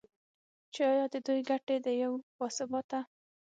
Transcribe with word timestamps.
چې 0.73 0.81
ایا 0.91 1.05
د 1.13 1.15
دوی 1.27 1.39
ګټې 1.49 1.75
د 1.85 1.87
یو 2.01 2.13
با 2.37 2.47
ثباته 2.57 2.99